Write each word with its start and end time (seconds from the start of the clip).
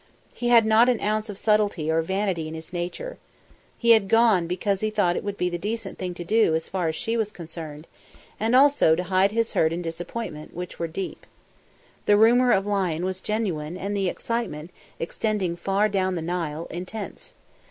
He 0.33 0.47
had 0.47 0.65
not 0.65 0.89
an 0.89 0.99
ounce 0.99 1.29
of 1.29 1.37
subtlety 1.37 1.91
or 1.91 2.01
vanity 2.01 2.47
in 2.47 2.55
his 2.55 2.73
nature. 2.73 3.19
He 3.77 3.91
had 3.91 4.07
gone 4.07 4.47
because 4.47 4.79
he 4.81 4.89
thought 4.89 5.15
it 5.15 5.23
would 5.23 5.37
be 5.37 5.47
the 5.47 5.59
decent 5.59 5.99
thing 5.99 6.15
to 6.15 6.23
do 6.23 6.55
as 6.55 6.67
far 6.67 6.87
as 6.87 6.95
she 6.95 7.15
was 7.15 7.31
concerned, 7.31 7.85
and 8.39 8.55
also 8.55 8.95
to 8.95 9.03
hide 9.03 9.31
his 9.31 9.53
hurt 9.53 9.71
and 9.71 9.83
disappointment, 9.83 10.55
which 10.55 10.79
were 10.79 10.87
deep. 10.87 11.27
The 12.07 12.17
rumour 12.17 12.49
of 12.51 12.65
lion 12.65 13.05
was 13.05 13.21
genuine 13.21 13.77
and 13.77 13.95
the 13.95 14.09
excitement, 14.09 14.71
extending 14.97 15.55
far 15.55 15.87
down 15.87 16.15
the 16.15 16.23
Nile, 16.23 16.65
intense. 16.71 17.35